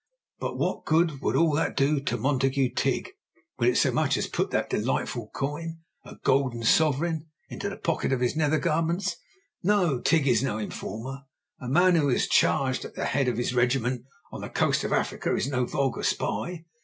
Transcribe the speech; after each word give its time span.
But 0.39 0.57
what 0.57 0.83
good 0.85 1.21
would 1.21 1.35
all 1.35 1.53
that 1.53 1.77
do 1.77 2.03
Montague 2.17 2.73
Tigg? 2.73 3.11
Will 3.59 3.67
it 3.67 3.77
so 3.77 3.91
much 3.91 4.17
as 4.17 4.25
put 4.25 4.49
that 4.49 4.67
delightful 4.71 5.27
coin, 5.31 5.81
a 6.03 6.15
golden 6.23 6.63
sovereign, 6.63 7.27
in 7.49 7.59
the 7.59 7.77
pocket 7.77 8.11
of 8.11 8.19
his 8.19 8.35
nether 8.35 8.57
garments? 8.57 9.17
No, 9.61 9.99
Tigg 10.01 10.27
is 10.27 10.41
no 10.41 10.57
informer; 10.57 11.25
a 11.59 11.67
man 11.69 11.93
who 11.97 12.07
has 12.07 12.25
charged 12.25 12.83
at 12.83 12.95
the 12.95 13.05
head 13.05 13.27
of 13.27 13.37
his 13.37 13.53
regiment 13.53 14.05
on 14.31 14.41
the 14.41 14.49
coast 14.49 14.83
of 14.83 14.91
Africa 14.91 15.35
is 15.35 15.47
no 15.47 15.67
vulgar 15.67 16.01
spy. 16.01 16.65